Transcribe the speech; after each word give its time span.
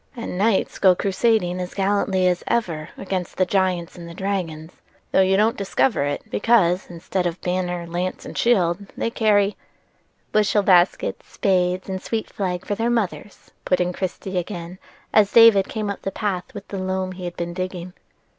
"And 0.15 0.35
knights 0.35 0.79
go 0.79 0.95
crusading 0.95 1.59
as 1.61 1.75
gallantly 1.75 2.25
as 2.27 2.43
ever 2.47 2.89
against 2.97 3.37
the 3.37 3.45
giants 3.45 3.95
and 3.95 4.09
the 4.09 4.15
dragons, 4.15 4.81
though 5.11 5.21
you 5.21 5.37
don't 5.37 5.55
discover 5.55 6.05
it, 6.05 6.23
because, 6.31 6.89
instead 6.89 7.27
of 7.27 7.39
banner, 7.41 7.85
lance, 7.85 8.25
and 8.25 8.35
shield 8.35 8.87
they 8.97 9.11
carry"— 9.11 9.55
"Bushel 10.31 10.63
baskets, 10.63 11.31
spades, 11.31 11.87
and 11.87 12.01
sweet 12.01 12.31
flag 12.33 12.65
for 12.65 12.73
their 12.73 12.89
mothers," 12.89 13.51
put 13.63 13.79
in 13.79 13.93
Christie 13.93 14.39
again, 14.39 14.79
as 15.13 15.31
David 15.33 15.69
came 15.69 15.87
up 15.91 16.01
the 16.01 16.09
path 16.09 16.51
with 16.55 16.67
the 16.69 16.79
loam 16.79 17.11
he 17.11 17.25
had 17.25 17.37
been 17.37 17.53
digging. 17.53 17.93